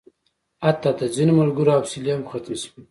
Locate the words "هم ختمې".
2.13-2.55